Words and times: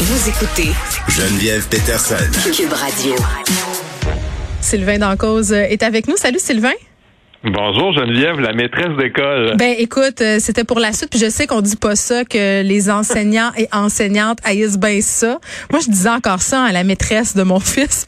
Vous 0.00 0.28
écoutez 0.28 0.70
Geneviève 1.08 1.66
Peterson. 1.68 2.14
Cube 2.54 2.72
Radio. 2.72 3.16
Sylvain 4.60 4.98
Dancause 5.00 5.50
est 5.50 5.82
avec 5.82 6.06
nous. 6.06 6.16
Salut 6.16 6.38
Sylvain. 6.38 6.72
Bonjour 7.44 7.92
Geneviève, 7.92 8.40
la 8.40 8.52
maîtresse 8.52 8.96
d'école. 8.98 9.54
Ben 9.56 9.72
écoute, 9.78 10.20
euh, 10.22 10.38
c'était 10.40 10.64
pour 10.64 10.80
la 10.80 10.92
suite, 10.92 11.10
puis 11.10 11.20
je 11.20 11.30
sais 11.30 11.46
qu'on 11.46 11.60
dit 11.60 11.76
pas 11.76 11.94
ça 11.94 12.24
que 12.24 12.62
les 12.62 12.90
enseignants 12.90 13.52
et 13.56 13.68
enseignantes 13.72 14.38
haïssent 14.42 14.76
bien 14.76 15.00
ça. 15.00 15.38
Moi, 15.70 15.80
je 15.80 15.88
disais 15.88 16.08
encore 16.08 16.42
ça 16.42 16.64
à 16.64 16.72
la 16.72 16.82
maîtresse 16.82 17.36
de 17.36 17.44
mon 17.44 17.60
fils. 17.60 18.06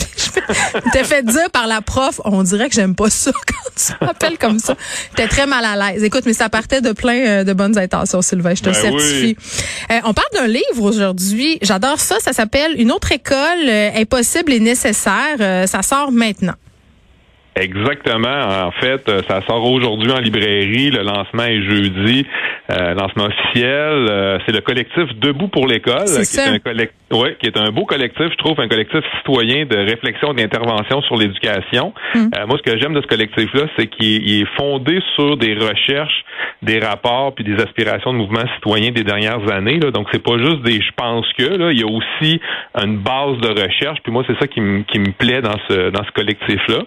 T'ai 0.93 1.05
fait 1.05 1.25
dire 1.25 1.49
par 1.53 1.69
la 1.69 1.81
prof, 1.81 2.21
on 2.25 2.43
dirait 2.43 2.69
que 2.69 2.75
j'aime 2.75 2.97
pas 2.97 3.09
ça 3.09 3.31
quand 3.47 3.71
tu 3.77 4.05
m'appelles 4.05 4.37
comme 4.37 4.59
ça. 4.59 4.75
T'es 5.15 5.29
très 5.29 5.47
mal 5.47 5.65
à 5.65 5.93
l'aise. 5.93 6.03
Écoute, 6.03 6.25
mais 6.27 6.33
ça 6.33 6.49
partait 6.49 6.81
de 6.81 6.91
plein 6.91 7.21
euh, 7.27 7.45
de 7.45 7.53
bonnes 7.53 7.79
intentions, 7.79 8.23
Sylvain, 8.23 8.57
je 8.57 8.63
te 8.63 8.71
Ben 8.71 8.75
certifie. 8.75 9.37
Euh, 9.93 10.01
on 10.07 10.13
parle 10.13 10.29
d'un 10.35 10.49
livre 10.49 10.83
aujourd'hui. 10.83 11.59
J'adore 11.63 12.01
ça. 12.01 12.17
Ça 12.19 12.33
s'appelle 12.33 12.73
Une 12.81 12.91
autre 12.91 13.13
école 13.13 13.69
euh, 13.69 13.91
impossible 13.95 14.53
et 14.53 14.59
nécessaire. 14.61 15.37
Euh, 15.39 15.67
ça 15.69 15.83
sort 15.83 16.11
maintenant. 16.11 16.55
Exactement. 17.57 18.67
En 18.67 18.71
fait, 18.71 19.09
euh, 19.09 19.23
ça 19.29 19.41
sort 19.47 19.65
aujourd'hui 19.65 20.13
en 20.13 20.19
librairie. 20.21 20.91
Le 20.91 21.03
lancement 21.03 21.45
est 21.45 21.63
jeudi. 21.63 22.27
Euh, 22.71 22.95
lancement 22.95 23.25
officiel. 23.25 24.07
Euh, 24.09 24.39
c'est 24.47 24.53
le 24.53 24.61
collectif 24.61 25.05
Debout 25.17 25.49
pour 25.49 25.67
l'école, 25.67 26.05
qui 26.05 26.25
ça. 26.25 26.45
est 26.45 26.55
un 26.55 26.59
collect- 26.59 26.95
ouais, 27.11 27.37
qui 27.41 27.47
est 27.47 27.57
un 27.57 27.71
beau 27.71 27.85
collectif, 27.85 28.27
je 28.31 28.37
trouve, 28.37 28.61
un 28.61 28.69
collectif 28.69 29.01
citoyen 29.19 29.65
de 29.67 29.77
réflexion 29.77 30.33
et 30.33 30.37
d'intervention 30.37 31.03
sur 31.03 31.17
l'éducation. 31.17 31.93
Hum. 32.15 32.31
Euh, 32.37 32.47
moi, 32.47 32.59
ce 32.59 32.71
que 32.71 32.79
j'aime 32.79 32.95
de 32.95 33.01
ce 33.01 33.09
collectif-là, 33.09 33.63
c'est 33.77 33.89
qu'il 33.89 34.41
est, 34.41 34.47
fondé 34.57 35.01
sur 35.17 35.37
des 35.37 35.55
recherches, 35.55 36.25
des 36.63 36.79
rapports 36.79 37.35
puis 37.35 37.45
des 37.45 37.61
aspirations 37.61 38.13
de 38.13 38.19
mouvements 38.19 38.47
citoyens 38.57 38.91
des 38.91 39.05
dernières 39.05 39.51
années. 39.51 39.81
Là. 39.81 39.91
Donc, 39.91 40.07
c'est 40.13 40.23
pas 40.23 40.39
juste 40.39 40.63
des 40.63 40.81
je 40.81 40.93
pense 40.97 41.27
que. 41.37 41.45
Là. 41.45 41.73
Il 41.73 41.81
y 41.81 41.83
a 41.83 41.87
aussi 41.87 42.41
une 42.81 42.99
base 42.99 43.39
de 43.39 43.49
recherche. 43.49 43.99
Puis 44.03 44.13
moi, 44.13 44.23
c'est 44.27 44.39
ça 44.39 44.47
qui 44.47 44.61
me 44.61 44.83
qui 44.83 44.99
me 45.01 45.11
plaît 45.13 45.43
dans 45.43 45.59
ce 45.69 45.91
dans 45.91 46.05
ce 46.05 46.11
collectif-là. 46.13 46.83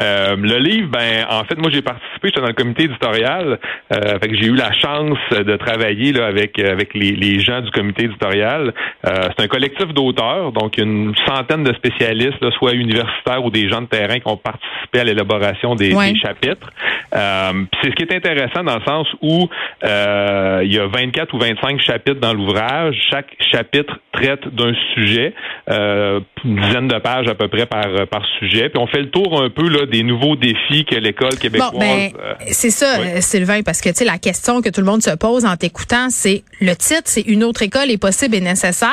Euh, 0.00 0.36
le 0.36 0.58
livre, 0.58 0.88
ben, 0.88 1.26
en 1.28 1.44
fait, 1.44 1.56
moi, 1.58 1.70
j'ai 1.72 1.82
participé, 1.82 2.28
j'étais 2.28 2.40
dans 2.40 2.46
le 2.46 2.52
comité 2.54 2.84
éditorial, 2.84 3.58
euh, 3.92 4.18
fait 4.18 4.28
que 4.28 4.36
j'ai 4.36 4.46
eu 4.46 4.54
la 4.54 4.72
chance 4.72 5.18
de 5.30 5.56
travailler 5.56 6.12
là, 6.12 6.26
avec 6.26 6.58
avec 6.58 6.94
les, 6.94 7.12
les 7.12 7.40
gens 7.40 7.60
du 7.60 7.70
comité 7.70 8.04
éditorial. 8.04 8.72
Euh, 9.06 9.28
c'est 9.36 9.44
un 9.44 9.48
collectif 9.48 9.88
d'auteurs, 9.88 10.52
donc 10.52 10.78
une 10.78 11.14
centaine 11.26 11.64
de 11.64 11.72
spécialistes, 11.74 12.40
là, 12.40 12.50
soit 12.52 12.72
universitaires 12.72 13.44
ou 13.44 13.50
des 13.50 13.68
gens 13.68 13.82
de 13.82 13.86
terrain 13.86 14.18
qui 14.18 14.26
ont 14.28 14.36
participé 14.36 15.00
à 15.00 15.04
l'élaboration 15.04 15.74
des, 15.74 15.94
Ouais. 15.94 16.12
des 16.12 16.18
chapitres. 16.18 16.70
Euh, 17.14 17.64
c'est 17.82 17.90
ce 17.90 17.94
qui 17.96 18.04
est 18.04 18.14
intéressant 18.14 18.62
dans 18.62 18.76
le 18.76 18.84
sens 18.84 19.06
où 19.20 19.48
euh, 19.84 20.60
il 20.64 20.72
y 20.72 20.78
a 20.78 20.86
24 20.86 21.34
ou 21.34 21.38
25 21.38 21.80
chapitres 21.80 22.20
dans 22.20 22.32
l'ouvrage. 22.32 22.96
Chaque 23.10 23.34
chapitre 23.52 23.98
traite 24.12 24.46
d'un 24.54 24.72
sujet, 24.94 25.34
euh, 25.68 26.20
une 26.44 26.56
dizaine 26.60 26.88
de 26.88 26.98
pages 26.98 27.26
à 27.28 27.34
peu 27.34 27.48
près 27.48 27.66
par 27.66 27.86
par 28.10 28.24
sujet. 28.38 28.68
Puis 28.68 28.80
on 28.80 28.86
fait 28.86 29.00
le 29.00 29.10
tour 29.10 29.42
un 29.42 29.50
peu 29.50 29.68
là 29.68 29.86
des 29.90 30.02
nouveaux 30.02 30.36
défis 30.36 30.84
que 30.84 30.94
l'école 30.94 31.36
québécoise. 31.38 31.72
Bon, 31.72 31.78
ben, 31.78 32.10
euh, 32.18 32.34
c'est 32.50 32.70
ça, 32.70 32.98
oui. 33.00 33.08
euh, 33.08 33.20
Sylvain, 33.20 33.62
parce 33.62 33.80
que 33.80 33.90
tu 33.90 33.96
sais 33.96 34.04
la 34.04 34.18
question 34.18 34.62
que 34.62 34.70
tout 34.70 34.80
le 34.80 34.86
monde 34.86 35.02
se 35.02 35.10
pose 35.10 35.44
en 35.44 35.56
t'écoutant, 35.56 36.08
c'est 36.10 36.42
le 36.60 36.74
titre, 36.74 37.02
c'est 37.04 37.22
une 37.22 37.44
autre 37.44 37.62
école 37.62 37.90
est 37.90 37.98
possible 37.98 38.34
et 38.36 38.40
nécessaire. 38.40 38.90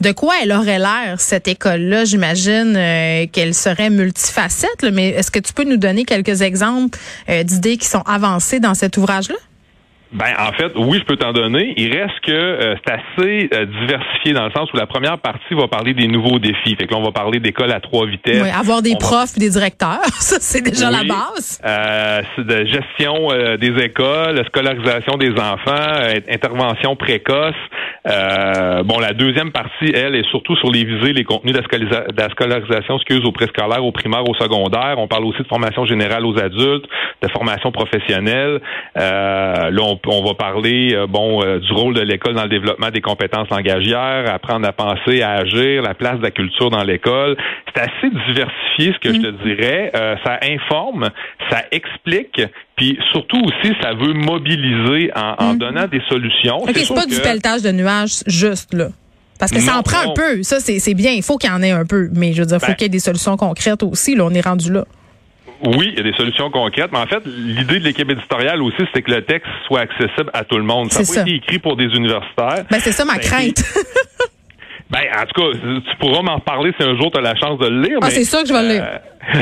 De 0.00 0.12
quoi 0.12 0.34
elle 0.42 0.52
aurait 0.52 0.78
l'air 0.78 1.16
cette 1.18 1.48
école-là? 1.48 2.04
J'imagine 2.04 2.74
euh, 2.76 3.26
qu'elle 3.30 3.54
serait 3.54 3.90
multifacette, 3.90 4.82
là, 4.82 4.90
mais 4.90 5.08
est-ce 5.08 5.30
que 5.30 5.40
tu 5.40 5.52
peux 5.52 5.64
nous 5.64 5.76
donner 5.76 6.04
quelques 6.04 6.42
exemples 6.42 6.98
euh, 7.28 7.42
d'idées 7.42 7.76
qui 7.76 7.86
sont 7.86 8.02
avancées 8.06 8.60
dans 8.60 8.74
cet 8.74 8.96
ouvrage-là? 8.96 9.36
Ben, 10.12 10.32
en 10.38 10.52
fait, 10.52 10.72
oui, 10.76 10.98
je 11.00 11.04
peux 11.04 11.16
t'en 11.16 11.32
donner. 11.32 11.74
Il 11.76 11.92
reste 11.94 12.18
que 12.24 12.32
euh, 12.32 12.74
c'est 12.86 12.92
assez 12.94 13.48
euh, 13.52 13.66
diversifié 13.66 14.32
dans 14.32 14.44
le 14.46 14.50
sens 14.52 14.72
où 14.72 14.76
la 14.76 14.86
première 14.86 15.18
partie 15.18 15.54
va 15.54 15.68
parler 15.68 15.92
des 15.92 16.06
nouveaux 16.08 16.38
défis. 16.38 16.76
Fait 16.76 16.86
que 16.86 16.92
là, 16.94 16.98
on 17.00 17.04
va 17.04 17.12
parler 17.12 17.40
d'école 17.40 17.70
à 17.72 17.80
trois 17.80 18.06
vitesses. 18.06 18.42
Oui, 18.42 18.48
avoir 18.50 18.80
des 18.80 18.90
On 18.90 18.94
va- 18.94 18.98
profs 18.98 19.36
et 19.36 19.40
des 19.40 19.50
directeurs, 19.50 20.00
ça 20.18 20.36
c'est 20.40 20.62
déjà 20.62 20.90
la 20.90 21.04
base. 21.04 21.60
Euh, 21.64 22.22
c'est 22.36 22.46
de 22.46 22.64
gestion 22.66 23.28
euh, 23.32 23.56
des 23.58 23.76
écoles, 23.84 24.42
scolarisation 24.46 25.16
des 25.18 25.32
enfants, 25.32 25.74
euh, 26.00 26.14
intervention 26.30 26.96
précoce. 26.96 27.54
Euh, 28.06 28.82
bon, 28.84 28.98
la 29.00 29.12
deuxième 29.12 29.50
partie, 29.52 29.92
elle, 29.94 30.14
est 30.14 30.26
surtout 30.30 30.56
sur 30.56 30.70
les 30.70 30.84
visées, 30.84 31.12
les 31.12 31.24
contenus 31.24 31.52
de 31.54 31.58
la 31.60 31.64
scolisa- 31.66 32.10
de 32.10 32.20
la 32.20 32.28
scolarisation, 32.30 32.96
excuse, 32.96 33.20
au 33.24 33.32
préscolaire, 33.32 33.84
au 33.84 33.92
primaire, 33.92 34.22
au 34.28 34.34
secondaire. 34.34 34.94
On 34.96 35.08
parle 35.08 35.24
aussi 35.26 35.42
de 35.42 35.48
formation 35.48 35.84
générale 35.84 36.24
aux 36.24 36.38
adultes, 36.38 36.86
de 37.22 37.28
formation 37.28 37.70
professionnelle. 37.72 38.60
Euh, 38.96 39.70
là, 39.70 39.82
on, 39.82 39.97
on 40.06 40.24
va 40.24 40.34
parler, 40.34 40.94
euh, 40.94 41.06
bon, 41.06 41.42
euh, 41.42 41.58
du 41.58 41.72
rôle 41.72 41.94
de 41.94 42.00
l'école 42.00 42.34
dans 42.34 42.44
le 42.44 42.48
développement 42.48 42.90
des 42.90 43.00
compétences 43.00 43.48
langagières, 43.50 44.32
apprendre 44.32 44.66
à 44.66 44.72
penser, 44.72 45.22
à 45.22 45.32
agir, 45.32 45.82
la 45.82 45.94
place 45.94 46.18
de 46.18 46.22
la 46.22 46.30
culture 46.30 46.70
dans 46.70 46.82
l'école. 46.82 47.36
C'est 47.74 47.80
assez 47.82 48.10
diversifié, 48.28 48.92
ce 48.94 48.98
que 48.98 49.14
je 49.14 49.20
te 49.20 49.44
dirais. 49.44 49.90
Euh, 49.94 50.16
ça 50.24 50.38
informe, 50.42 51.10
ça 51.50 51.62
explique, 51.70 52.40
puis 52.76 52.98
surtout 53.12 53.40
aussi, 53.44 53.74
ça 53.82 53.94
veut 53.94 54.12
mobiliser 54.14 55.10
en, 55.14 55.34
en 55.44 55.54
donnant 55.54 55.86
des 55.86 56.02
solutions. 56.08 56.58
OK, 56.58 56.70
c'est 56.74 56.94
pas 56.94 57.06
du 57.06 57.20
pelletage 57.20 57.62
de 57.62 57.72
nuages 57.72 58.22
juste 58.26 58.74
là. 58.74 58.88
Parce 59.38 59.52
que 59.52 59.60
ça 59.60 59.78
en 59.78 59.82
prend 59.82 60.10
un 60.10 60.14
peu. 60.14 60.42
Ça, 60.42 60.58
c'est 60.58 60.80
c'est 60.80 60.94
bien. 60.94 61.12
Il 61.12 61.22
faut 61.22 61.36
qu'il 61.36 61.48
y 61.48 61.52
en 61.52 61.62
ait 61.62 61.70
un 61.70 61.84
peu. 61.84 62.08
Mais 62.12 62.32
je 62.32 62.40
veux 62.40 62.46
dire, 62.46 62.56
il 62.56 62.60
faut 62.60 62.66
Ben. 62.66 62.74
qu'il 62.74 62.82
y 62.82 62.86
ait 62.86 62.88
des 62.88 62.98
solutions 62.98 63.36
concrètes 63.36 63.84
aussi. 63.84 64.16
Là, 64.16 64.24
on 64.24 64.30
est 64.30 64.40
rendu 64.44 64.72
là. 64.72 64.84
Oui, 65.64 65.88
il 65.92 65.96
y 65.96 66.00
a 66.00 66.02
des 66.02 66.16
solutions 66.16 66.50
concrètes, 66.50 66.90
mais 66.92 66.98
en 66.98 67.06
fait, 67.06 67.22
l'idée 67.26 67.80
de 67.80 67.84
l'équipe 67.84 68.08
éditoriale 68.10 68.62
aussi, 68.62 68.82
c'est 68.94 69.02
que 69.02 69.10
le 69.10 69.22
texte 69.22 69.48
soit 69.66 69.80
accessible 69.80 70.30
à 70.32 70.44
tout 70.44 70.56
le 70.56 70.62
monde. 70.64 70.92
Ça 70.92 71.00
n'a 71.00 71.06
pas 71.06 71.12
ça. 71.12 71.20
été 71.22 71.34
écrit 71.34 71.58
pour 71.58 71.76
des 71.76 71.86
universitaires. 71.86 72.64
Ben, 72.70 72.78
c'est 72.78 72.92
ça 72.92 73.04
ma 73.04 73.14
Ça 73.14 73.18
été- 73.18 73.28
crainte. 73.28 73.64
Ben, 74.90 75.00
en 75.20 75.26
tout 75.26 75.42
cas, 75.42 75.58
tu 75.90 75.96
pourras 75.98 76.22
m'en 76.22 76.36
reparler 76.36 76.72
si 76.80 76.86
un 76.86 76.96
jour 76.96 77.10
tu 77.10 77.18
as 77.18 77.20
la 77.20 77.34
chance 77.36 77.58
de 77.58 77.66
le 77.68 77.82
lire. 77.82 77.98
Ah, 78.00 78.08
c'est 78.08 78.24
sûr 78.24 78.40
que 78.42 78.48
je 78.48 78.54
vais 78.54 78.62
le 78.62 78.68
lire. 78.68 78.84
euh, 78.84 79.38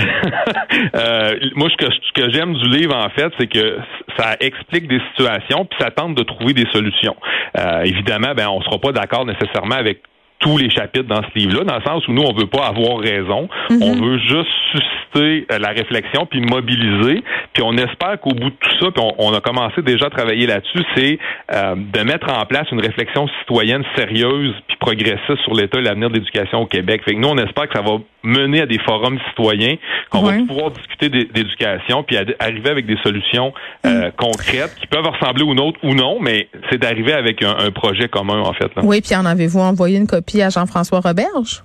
euh, 0.96 1.38
moi, 1.54 1.68
ce 1.70 1.76
que, 1.76 1.92
ce 1.92 2.12
que 2.20 2.30
j'aime 2.32 2.54
du 2.54 2.68
livre, 2.68 2.96
en 2.96 3.08
fait, 3.10 3.28
c'est 3.38 3.46
que 3.46 3.78
ça 4.18 4.36
explique 4.40 4.88
des 4.88 5.00
situations, 5.10 5.64
puis 5.66 5.78
ça 5.80 5.90
tente 5.92 6.16
de 6.16 6.22
trouver 6.24 6.52
des 6.52 6.66
solutions. 6.72 7.14
Euh, 7.58 7.82
évidemment, 7.82 8.32
ben, 8.34 8.48
on 8.48 8.60
sera 8.62 8.78
pas 8.78 8.90
d'accord 8.92 9.24
nécessairement 9.24 9.76
avec 9.76 10.00
tous 10.38 10.58
les 10.58 10.70
chapitres 10.70 11.08
dans 11.08 11.22
ce 11.22 11.38
livre-là, 11.38 11.64
dans 11.64 11.76
le 11.76 11.82
sens 11.82 12.06
où 12.08 12.12
nous, 12.12 12.22
on 12.22 12.34
veut 12.34 12.46
pas 12.46 12.66
avoir 12.66 12.98
raison. 12.98 13.48
Mm-hmm. 13.70 13.82
On 13.82 13.92
veut 14.04 14.18
juste 14.18 14.50
susciter 14.72 15.46
euh, 15.50 15.58
la 15.58 15.70
réflexion, 15.70 16.26
puis 16.26 16.40
mobiliser. 16.40 17.22
Puis 17.54 17.62
on 17.62 17.72
espère 17.72 18.20
qu'au 18.20 18.30
bout 18.34 18.50
de 18.50 18.56
tout 18.60 18.78
ça, 18.80 18.90
puis 18.90 19.02
on, 19.02 19.14
on 19.18 19.32
a 19.34 19.40
commencé 19.40 19.80
déjà 19.82 20.06
à 20.06 20.10
travailler 20.10 20.46
là-dessus, 20.46 20.82
c'est 20.94 21.18
euh, 21.54 21.74
de 21.76 22.00
mettre 22.00 22.30
en 22.30 22.44
place 22.44 22.66
une 22.70 22.80
réflexion 22.80 23.26
citoyenne 23.40 23.82
sérieuse 23.96 24.54
puis 24.68 24.76
progressiste 24.78 25.40
sur 25.44 25.54
l'état 25.54 25.78
et 25.78 25.82
l'avenir 25.82 26.10
de 26.10 26.14
l'éducation 26.14 26.60
au 26.60 26.66
Québec. 26.66 27.02
Fait 27.04 27.14
que 27.14 27.18
nous, 27.20 27.28
on 27.28 27.38
espère 27.38 27.68
que 27.68 27.74
ça 27.78 27.82
va 27.82 27.96
mener 28.22 28.60
à 28.60 28.66
des 28.66 28.78
forums 28.80 29.18
citoyens, 29.30 29.76
qu'on 30.10 30.26
Ouais. 30.26 30.38
va 30.40 30.46
pouvoir 30.46 30.70
discuter 30.72 31.08
d'é- 31.08 31.28
d'éducation, 31.32 32.02
puis 32.02 32.16
arriver 32.40 32.70
avec 32.70 32.84
des 32.84 32.96
solutions 33.04 33.54
euh, 33.86 34.10
concrètes 34.16 34.74
qui 34.80 34.86
peuvent 34.88 35.06
ressembler 35.06 35.44
aux 35.44 35.54
nôtres 35.54 35.78
ou 35.84 35.94
non, 35.94 36.18
mais 36.20 36.48
c'est 36.70 36.78
d'arriver 36.78 37.12
avec 37.12 37.42
un, 37.44 37.54
un 37.56 37.70
projet 37.70 38.08
commun, 38.08 38.40
en 38.40 38.52
fait. 38.52 38.74
Là. 38.74 38.82
Oui, 38.82 39.00
puis 39.00 39.14
en 39.14 39.24
avez-vous 39.24 39.60
envoyé 39.60 39.96
une 39.96 40.08
copie 40.08 40.25
à 40.34 40.50
Jean-François 40.50 41.00
Roberge? 41.00 41.64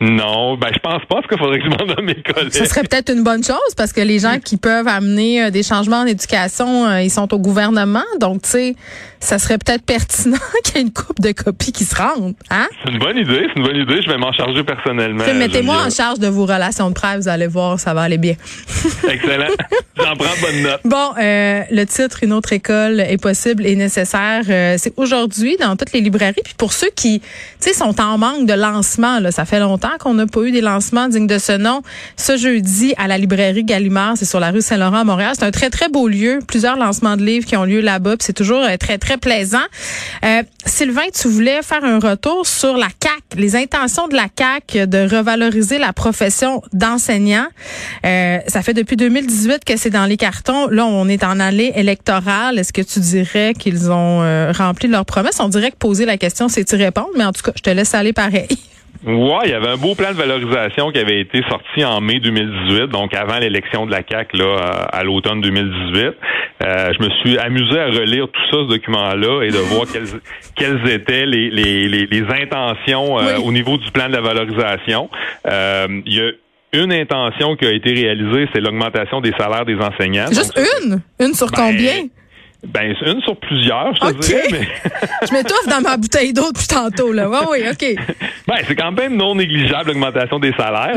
Non, 0.00 0.58
ben 0.58 0.68
je 0.74 0.78
pense 0.78 1.02
pas, 1.08 1.16
parce 1.16 1.26
qu'il 1.26 1.38
faudrait 1.38 1.58
que 1.58 1.64
je 1.64 1.70
m'en 1.70 1.94
donne 1.94 2.04
mes 2.04 2.22
collègues. 2.22 2.52
Ce 2.52 2.66
serait 2.66 2.82
peut-être 2.82 3.10
une 3.10 3.24
bonne 3.24 3.42
chose 3.42 3.74
parce 3.78 3.94
que 3.94 4.02
les 4.02 4.18
gens 4.18 4.38
qui 4.44 4.58
peuvent 4.58 4.88
amener 4.88 5.44
euh, 5.44 5.50
des 5.50 5.62
changements 5.62 6.00
en 6.00 6.06
éducation, 6.06 6.86
euh, 6.86 7.00
ils 7.00 7.10
sont 7.10 7.32
au 7.32 7.38
gouvernement. 7.38 8.04
Donc, 8.20 8.42
tu 8.42 8.50
sais, 8.50 8.76
ça 9.20 9.38
serait 9.38 9.56
peut-être 9.56 9.84
pertinent 9.86 10.36
qu'il 10.64 10.76
y 10.76 10.78
ait 10.78 10.82
une 10.82 10.92
coupe 10.92 11.20
de 11.20 11.32
copies 11.32 11.72
qui 11.72 11.84
se 11.84 11.96
rendent. 11.96 12.34
Hein? 12.50 12.68
C'est 12.84 12.92
une 12.92 12.98
bonne 12.98 13.16
idée, 13.16 13.46
c'est 13.48 13.58
une 13.58 13.66
bonne 13.66 13.76
idée. 13.76 14.02
Je 14.02 14.10
vais 14.10 14.18
m'en 14.18 14.32
charger 14.32 14.64
personnellement. 14.64 15.24
Mettez-moi 15.34 15.76
en 15.86 15.90
charge 15.90 16.18
de 16.18 16.28
vos 16.28 16.44
relations 16.44 16.90
de 16.90 16.94
presse, 16.94 17.22
vous 17.22 17.28
allez 17.28 17.46
voir, 17.46 17.80
ça 17.80 17.94
va 17.94 18.02
aller 18.02 18.18
bien. 18.18 18.34
Excellent. 19.08 19.48
J'en 19.96 20.14
prends 20.14 20.34
bonne 20.42 20.62
note. 20.62 20.80
Bon, 20.84 21.14
euh, 21.18 21.62
le 21.70 21.84
titre 21.84 22.18
Une 22.22 22.34
autre 22.34 22.52
école 22.52 23.00
est 23.00 23.20
possible 23.20 23.64
et 23.64 23.74
nécessaire, 23.76 24.42
c'est 24.44 24.92
aujourd'hui 24.98 25.56
dans 25.58 25.74
toutes 25.76 25.92
les 25.92 26.02
librairies. 26.02 26.42
Puis 26.44 26.54
pour 26.58 26.74
ceux 26.74 26.90
qui, 26.94 27.20
tu 27.20 27.26
sais, 27.60 27.72
sont 27.72 27.98
en 27.98 28.18
manque 28.18 28.46
de 28.46 28.52
lancement, 28.52 29.20
là, 29.20 29.30
ça 29.30 29.46
fait 29.46 29.58
longtemps 29.58 29.85
qu'on 29.98 30.14
n'a 30.14 30.26
pas 30.26 30.42
eu 30.42 30.50
des 30.50 30.60
lancements 30.60 31.08
dignes 31.08 31.26
de 31.26 31.38
ce 31.38 31.52
nom. 31.52 31.82
Ce 32.16 32.36
jeudi 32.36 32.94
à 32.96 33.08
la 33.08 33.18
librairie 33.18 33.64
Gallimard, 33.64 34.16
c'est 34.16 34.24
sur 34.24 34.40
la 34.40 34.50
rue 34.50 34.62
Saint-Laurent 34.62 34.98
à 34.98 35.04
Montréal. 35.04 35.32
C'est 35.38 35.44
un 35.44 35.50
très 35.50 35.70
très 35.70 35.88
beau 35.88 36.08
lieu. 36.08 36.40
Plusieurs 36.46 36.76
lancements 36.76 37.16
de 37.16 37.24
livres 37.24 37.46
qui 37.46 37.56
ont 37.56 37.64
lieu 37.64 37.80
là-bas. 37.80 38.16
C'est 38.20 38.32
toujours 38.32 38.62
euh, 38.62 38.76
très 38.76 38.98
très 38.98 39.18
plaisant. 39.18 39.58
Euh, 40.24 40.42
Sylvain, 40.64 41.06
tu 41.14 41.28
voulais 41.28 41.62
faire 41.62 41.84
un 41.84 41.98
retour 41.98 42.46
sur 42.46 42.76
la 42.76 42.88
CAC, 42.88 43.22
les 43.36 43.56
intentions 43.56 44.08
de 44.08 44.14
la 44.14 44.28
CAC 44.28 44.76
de 44.88 45.08
revaloriser 45.16 45.78
la 45.78 45.92
profession 45.92 46.62
d'enseignant. 46.72 47.46
Euh, 48.04 48.38
ça 48.46 48.62
fait 48.62 48.74
depuis 48.74 48.96
2018 48.96 49.64
que 49.64 49.76
c'est 49.76 49.90
dans 49.90 50.06
les 50.06 50.16
cartons. 50.16 50.68
Là, 50.68 50.86
on 50.86 51.08
est 51.08 51.24
en 51.24 51.40
allée 51.40 51.72
électorale. 51.74 52.58
Est-ce 52.58 52.72
que 52.72 52.82
tu 52.82 53.00
dirais 53.00 53.54
qu'ils 53.58 53.90
ont 53.90 54.22
euh, 54.22 54.52
rempli 54.52 54.88
leurs 54.88 55.06
promesses? 55.06 55.40
On 55.40 55.48
dirait 55.48 55.70
que 55.70 55.76
poser 55.76 56.04
la 56.04 56.18
question, 56.18 56.48
c'est 56.48 56.70
y 56.70 56.76
répondre, 56.76 57.10
mais 57.16 57.24
en 57.24 57.32
tout 57.32 57.42
cas, 57.42 57.52
je 57.56 57.62
te 57.62 57.70
laisse 57.70 57.94
aller 57.94 58.12
pareil. 58.12 58.48
Ouais, 59.06 59.38
il 59.44 59.50
y 59.50 59.54
avait 59.54 59.68
un 59.68 59.76
beau 59.76 59.94
plan 59.94 60.10
de 60.10 60.16
valorisation 60.16 60.90
qui 60.90 60.98
avait 60.98 61.20
été 61.20 61.40
sorti 61.48 61.84
en 61.84 62.00
mai 62.00 62.18
2018, 62.18 62.88
donc 62.88 63.14
avant 63.14 63.38
l'élection 63.38 63.86
de 63.86 63.92
la 63.92 64.02
CAC 64.02 64.36
là 64.36 64.56
à 64.92 65.04
l'automne 65.04 65.40
2018. 65.40 66.14
Euh, 66.62 66.92
je 66.98 67.04
me 67.04 67.10
suis 67.20 67.38
amusé 67.38 67.78
à 67.78 67.86
relire 67.86 68.26
tout 68.28 68.40
ça, 68.50 68.56
ce 68.62 68.68
document-là, 68.68 69.42
et 69.42 69.50
de 69.50 69.58
voir 69.58 69.84
quelles, 69.92 70.08
quelles 70.56 70.88
étaient 70.90 71.26
les, 71.26 71.50
les, 71.50 71.88
les, 71.88 72.22
intentions 72.42 73.18
euh, 73.18 73.36
au 73.44 73.52
niveau 73.52 73.76
du 73.76 73.90
plan 73.90 74.08
de 74.08 74.14
la 74.14 74.22
valorisation. 74.22 75.10
Euh, 75.46 75.86
il 76.06 76.14
y 76.14 76.20
a 76.20 76.30
une 76.72 76.92
intention 76.92 77.56
qui 77.56 77.66
a 77.66 77.72
été 77.72 77.92
réalisée, 77.92 78.48
c'est 78.52 78.60
l'augmentation 78.60 79.20
des 79.20 79.32
salaires 79.38 79.66
des 79.66 79.76
enseignants. 79.76 80.26
Juste 80.28 80.58
une? 80.58 81.00
Une 81.20 81.34
sur 81.34 81.50
ben, 81.50 81.56
combien? 81.56 82.08
Ben, 82.64 82.94
une 83.06 83.20
sur 83.22 83.36
plusieurs, 83.36 83.94
je 83.94 84.00
te 84.00 84.20
dirais, 84.20 84.48
mais. 84.50 84.68
je 85.28 85.32
m'étouffe 85.32 85.68
dans 85.68 85.80
ma 85.82 85.96
bouteille 85.96 86.32
d'eau 86.32 86.50
depuis 86.52 86.66
tantôt, 86.66 87.12
là. 87.12 87.28
Oui, 87.28 87.38
oui, 87.52 87.58
OK. 87.70 88.04
Ben, 88.46 88.58
c'est 88.68 88.76
quand 88.76 88.92
même 88.92 89.16
non 89.16 89.34
négligeable 89.34 89.88
l'augmentation 89.88 90.38
des 90.38 90.52
salaires. 90.52 90.94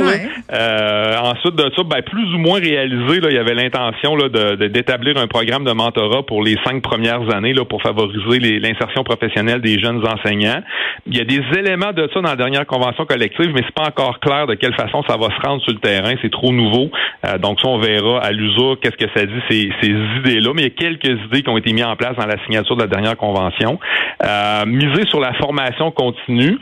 Euh, 0.53 1.17
ensuite 1.17 1.55
de 1.55 1.71
ça, 1.75 1.81
ben, 1.83 2.03
plus 2.03 2.35
ou 2.35 2.37
moins 2.37 2.59
réalisé, 2.59 3.19
là, 3.19 3.29
il 3.31 3.35
y 3.35 3.39
avait 3.39 3.55
l'intention 3.55 4.15
là, 4.15 4.29
de, 4.29 4.67
d'établir 4.67 5.17
un 5.17 5.25
programme 5.25 5.63
de 5.63 5.71
mentorat 5.71 6.21
pour 6.27 6.43
les 6.43 6.57
cinq 6.63 6.83
premières 6.83 7.27
années 7.33 7.53
là, 7.53 7.65
pour 7.65 7.81
favoriser 7.81 8.59
l'insertion 8.59 9.03
professionnelle 9.03 9.61
des 9.61 9.79
jeunes 9.79 10.05
enseignants. 10.07 10.61
Il 11.07 11.17
y 11.17 11.21
a 11.21 11.23
des 11.23 11.41
éléments 11.57 11.91
de 11.91 12.07
ça 12.13 12.21
dans 12.21 12.29
la 12.29 12.35
dernière 12.35 12.67
convention 12.67 13.07
collective, 13.07 13.51
mais 13.51 13.61
c'est 13.65 13.73
pas 13.73 13.87
encore 13.87 14.19
clair 14.19 14.45
de 14.45 14.53
quelle 14.53 14.75
façon 14.75 15.01
ça 15.09 15.17
va 15.17 15.29
se 15.35 15.47
rendre 15.47 15.63
sur 15.63 15.73
le 15.73 15.79
terrain. 15.79 16.13
C'est 16.21 16.31
trop 16.31 16.53
nouveau. 16.53 16.91
Euh, 17.25 17.39
donc, 17.39 17.59
ça, 17.61 17.67
on 17.67 17.79
verra 17.79 18.19
à 18.19 18.31
l'usure 18.31 18.77
qu'est-ce 18.79 18.97
que 18.97 19.11
ça 19.15 19.25
dit, 19.25 19.41
ces, 19.49 19.71
ces 19.81 19.89
idées-là. 20.19 20.51
Mais 20.53 20.61
il 20.61 20.65
y 20.65 20.67
a 20.67 20.91
quelques 20.91 21.19
idées 21.25 21.41
ont 21.49 21.57
été 21.57 21.73
mises 21.73 21.85
en 21.85 21.95
place 21.95 22.15
dans 22.15 22.25
la 22.25 22.41
signature 22.45 22.75
de 22.75 22.81
la 22.81 22.87
dernière 22.87 23.17
convention. 23.17 23.79
Euh, 24.23 24.65
miser 24.65 25.05
sur 25.07 25.19
la 25.19 25.33
formation 25.33 25.91
continue. 25.91 26.57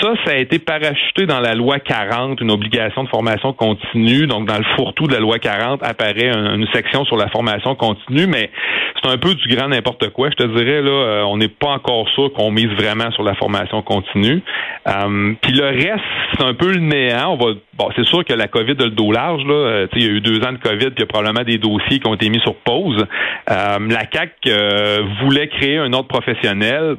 Ça, 0.00 0.12
ça 0.24 0.32
a 0.32 0.36
été 0.36 0.58
parachuté 0.58 1.26
dans 1.26 1.40
la 1.40 1.54
loi 1.54 1.78
40, 1.78 2.40
une 2.40 2.50
obligation 2.50 3.04
de 3.04 3.08
formation 3.08 3.52
continue. 3.52 4.26
Donc, 4.26 4.46
dans 4.46 4.58
le 4.58 4.64
fourre-tout 4.76 5.06
de 5.06 5.12
la 5.12 5.20
loi 5.20 5.38
40 5.38 5.82
apparaît 5.82 6.28
une 6.28 6.66
section 6.72 7.04
sur 7.04 7.16
la 7.16 7.28
formation 7.28 7.74
continue, 7.74 8.26
mais 8.26 8.50
c'est 9.02 9.10
un 9.10 9.18
peu 9.18 9.34
du 9.34 9.48
grand 9.48 9.68
n'importe 9.68 10.10
quoi. 10.10 10.30
Je 10.30 10.36
te 10.36 10.56
dirais, 10.56 10.82
là, 10.82 10.90
euh, 10.90 11.22
on 11.24 11.36
n'est 11.36 11.48
pas 11.48 11.68
encore 11.68 12.08
sûr 12.10 12.32
qu'on 12.32 12.50
mise 12.50 12.70
vraiment 12.70 13.10
sur 13.12 13.22
la 13.22 13.34
formation 13.34 13.82
continue. 13.82 14.42
Euh, 14.86 15.32
puis 15.40 15.52
le 15.52 15.66
reste, 15.66 16.02
c'est 16.38 16.44
un 16.44 16.54
peu 16.54 16.72
le 16.72 16.80
néant. 16.80 17.32
On 17.32 17.36
va, 17.36 17.52
bon, 17.74 17.88
c'est 17.96 18.06
sûr 18.06 18.24
que 18.24 18.32
la 18.32 18.48
COVID 18.48 18.76
a 18.78 18.84
le 18.84 18.90
dos 18.90 19.12
large. 19.12 19.44
Là. 19.44 19.54
Euh, 19.54 19.86
il 19.94 20.02
y 20.02 20.06
a 20.06 20.10
eu 20.10 20.20
deux 20.20 20.42
ans 20.42 20.52
de 20.52 20.58
COVID, 20.58 20.90
puis 20.90 20.94
il 20.98 21.00
y 21.00 21.02
a 21.02 21.06
probablement 21.06 21.44
des 21.44 21.58
dossiers 21.58 21.98
qui 21.98 22.06
ont 22.06 22.14
été 22.14 22.28
mis 22.28 22.40
sur 22.40 22.54
pause. 22.56 23.04
la 23.48 24.06
CAC 24.10 24.32
voulait 25.22 25.48
créer 25.48 25.78
un 25.78 25.92
ordre 25.92 26.08
professionnel 26.08 26.96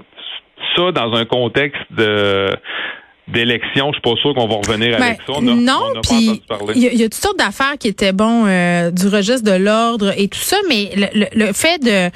ça 0.76 0.92
dans 0.92 1.14
un 1.14 1.26
contexte 1.26 1.82
de 1.92 2.50
d'élection, 3.28 3.92
je 3.92 4.00
suis 4.00 4.02
pas 4.02 4.16
sûr 4.22 4.34
qu'on 4.34 4.48
va 4.48 4.56
revenir 4.56 4.96
avec 4.96 5.20
ben, 5.28 5.36
ça. 5.36 5.42
non, 5.42 6.02
puis 6.02 6.42
il 6.76 6.82
y, 6.82 7.04
a 7.04 7.10
toutes 7.10 7.14
sortes 7.16 7.38
d'affaires 7.38 7.78
qui 7.78 7.90
étaient 7.90 8.14
bon 8.14 8.46
euh, 8.46 8.90
du 8.90 9.08
registre 9.08 9.44
de 9.44 9.58
l'ordre 9.58 10.14
et 10.18 10.28
tout 10.28 10.40
ça, 10.40 10.56
mais 10.70 10.92
le, 11.14 11.52
fait 11.54 11.84
de 11.84 12.10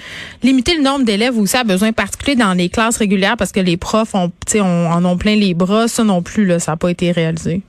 limiter 0.43 0.75
le 0.75 0.83
nombre 0.83 1.03
d'élèves 1.03 1.37
aussi 1.37 1.57
a 1.57 1.63
besoin 1.63 1.91
particulier 1.91 2.35
dans 2.35 2.53
les 2.53 2.69
classes 2.69 2.97
régulières 2.97 3.35
parce 3.37 3.51
que 3.51 3.59
les 3.59 3.77
profs 3.77 4.15
ont, 4.15 4.31
on, 4.55 4.59
en 4.61 5.03
ont 5.03 5.17
plein 5.17 5.35
les 5.35 5.53
bras, 5.53 5.87
ça 5.87 6.03
non 6.03 6.21
plus 6.21 6.45
là, 6.45 6.59
ça 6.59 6.73
n'a 6.73 6.77
pas 6.77 6.89
été 6.89 7.11
réalisé. 7.11 7.61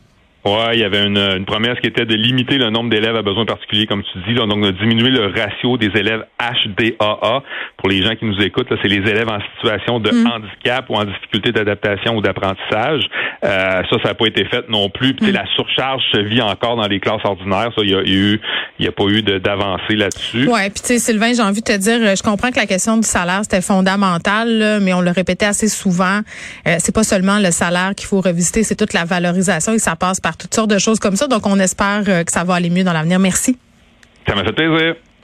Ouais, 0.44 0.74
il 0.74 0.80
y 0.80 0.84
avait 0.84 1.04
une, 1.04 1.18
une, 1.18 1.44
promesse 1.44 1.78
qui 1.80 1.86
était 1.86 2.04
de 2.04 2.14
limiter 2.14 2.58
le 2.58 2.70
nombre 2.70 2.90
d'élèves 2.90 3.14
à 3.14 3.22
besoins 3.22 3.44
particuliers, 3.44 3.86
comme 3.86 4.02
tu 4.02 4.18
dis, 4.26 4.34
là, 4.34 4.46
donc 4.46 4.64
de 4.64 4.72
diminuer 4.72 5.10
le 5.10 5.26
ratio 5.26 5.76
des 5.76 5.90
élèves 5.94 6.24
HDAA. 6.40 7.42
Pour 7.76 7.88
les 7.88 8.02
gens 8.02 8.16
qui 8.16 8.24
nous 8.24 8.40
écoutent, 8.40 8.68
c'est 8.82 8.88
les 8.88 9.08
élèves 9.08 9.28
en 9.28 9.38
situation 9.54 10.00
de 10.00 10.10
mm. 10.10 10.26
handicap 10.26 10.86
ou 10.88 10.96
en 10.96 11.04
difficulté 11.04 11.52
d'adaptation 11.52 12.16
ou 12.16 12.20
d'apprentissage. 12.20 13.02
Euh, 13.44 13.82
ça, 13.88 13.96
ça 14.02 14.08
n'a 14.08 14.14
pas 14.14 14.26
été 14.26 14.44
fait 14.46 14.68
non 14.68 14.90
plus. 14.90 15.14
Puis 15.14 15.30
mm. 15.30 15.34
la 15.34 15.44
surcharge 15.54 16.02
se 16.12 16.18
vit 16.18 16.42
encore 16.42 16.76
dans 16.76 16.88
les 16.88 16.98
classes 16.98 17.24
ordinaires. 17.24 17.70
Ça, 17.76 17.82
il 17.84 17.90
y 17.90 17.94
a, 17.94 18.02
eu, 18.02 18.40
il 18.80 18.84
y 18.84 18.88
a 18.88 18.92
pas 18.92 19.04
eu 19.04 19.22
d'avancée 19.22 19.94
là-dessus. 19.94 20.48
Ouais, 20.48 20.70
puis 20.70 20.80
tu 20.80 20.86
sais, 20.88 20.98
Sylvain, 20.98 21.32
j'ai 21.34 21.42
envie 21.42 21.62
de 21.62 21.72
te 21.72 21.78
dire, 21.78 22.16
je 22.16 22.22
comprends 22.22 22.50
que 22.50 22.58
la 22.58 22.66
question 22.66 22.96
du 22.96 23.06
salaire 23.06 23.40
c'était 23.42 23.60
fondamental, 23.60 24.80
mais 24.82 24.92
on 24.92 25.00
le 25.00 25.10
répétait 25.10 25.46
assez 25.46 25.68
souvent. 25.68 26.20
Euh, 26.66 26.76
c'est 26.78 26.94
pas 26.94 27.04
seulement 27.04 27.38
le 27.38 27.50
salaire 27.50 27.94
qu'il 27.94 28.06
faut 28.06 28.20
revisiter, 28.20 28.62
c'est 28.62 28.76
toute 28.76 28.92
la 28.92 29.04
valorisation 29.04 29.72
et 29.72 29.78
ça 29.78 29.96
passe 29.96 30.20
par 30.20 30.31
toutes 30.36 30.54
sortes 30.54 30.70
de 30.70 30.78
choses 30.78 30.98
comme 30.98 31.16
ça. 31.16 31.26
Donc, 31.26 31.46
on 31.46 31.58
espère 31.58 32.02
euh, 32.08 32.24
que 32.24 32.32
ça 32.32 32.44
va 32.44 32.54
aller 32.54 32.70
mieux 32.70 32.84
dans 32.84 32.92
l'avenir. 32.92 33.18
Merci. 33.18 33.58
Ça 34.26 34.34
m'a 34.34 34.44
fait 34.44 34.52
plaisir. 34.52 34.96